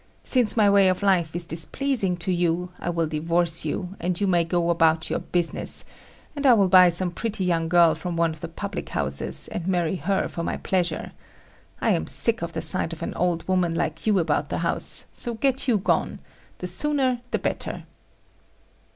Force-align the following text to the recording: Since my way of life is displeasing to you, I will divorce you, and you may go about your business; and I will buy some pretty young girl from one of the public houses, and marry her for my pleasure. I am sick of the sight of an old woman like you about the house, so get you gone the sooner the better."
Since 0.23 0.57
my 0.57 0.67
way 0.67 0.87
of 0.87 1.03
life 1.03 1.35
is 1.35 1.45
displeasing 1.45 2.17
to 2.25 2.33
you, 2.33 2.71
I 2.79 2.89
will 2.89 3.05
divorce 3.05 3.65
you, 3.65 3.95
and 3.99 4.19
you 4.19 4.25
may 4.25 4.43
go 4.43 4.71
about 4.71 5.11
your 5.11 5.19
business; 5.19 5.85
and 6.35 6.43
I 6.47 6.55
will 6.55 6.69
buy 6.69 6.89
some 6.89 7.11
pretty 7.11 7.45
young 7.45 7.69
girl 7.69 7.93
from 7.93 8.15
one 8.17 8.31
of 8.31 8.41
the 8.41 8.47
public 8.47 8.89
houses, 8.89 9.47
and 9.49 9.67
marry 9.67 9.97
her 9.97 10.27
for 10.27 10.41
my 10.41 10.57
pleasure. 10.57 11.11
I 11.81 11.91
am 11.91 12.07
sick 12.07 12.41
of 12.41 12.53
the 12.53 12.63
sight 12.63 12.93
of 12.93 13.03
an 13.03 13.13
old 13.13 13.47
woman 13.47 13.75
like 13.75 14.07
you 14.07 14.17
about 14.17 14.49
the 14.49 14.57
house, 14.65 15.05
so 15.13 15.35
get 15.35 15.67
you 15.67 15.77
gone 15.77 16.17
the 16.57 16.65
sooner 16.65 17.21
the 17.29 17.37
better." 17.37 17.83